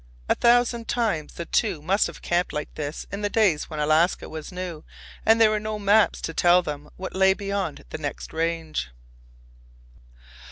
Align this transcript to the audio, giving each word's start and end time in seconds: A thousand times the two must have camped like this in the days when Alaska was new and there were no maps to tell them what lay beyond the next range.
A 0.27 0.33
thousand 0.33 0.87
times 0.87 1.33
the 1.35 1.45
two 1.45 1.79
must 1.79 2.07
have 2.07 2.23
camped 2.23 2.51
like 2.51 2.73
this 2.73 3.05
in 3.11 3.21
the 3.21 3.29
days 3.29 3.69
when 3.69 3.79
Alaska 3.79 4.27
was 4.27 4.51
new 4.51 4.83
and 5.27 5.39
there 5.39 5.51
were 5.51 5.59
no 5.59 5.77
maps 5.77 6.19
to 6.21 6.33
tell 6.33 6.63
them 6.63 6.89
what 6.97 7.13
lay 7.13 7.35
beyond 7.35 7.85
the 7.91 7.99
next 7.99 8.33
range. 8.33 8.89